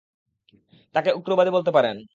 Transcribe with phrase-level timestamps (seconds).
[0.95, 1.97] তাকে উগ্রবাদী বলতে পারেন।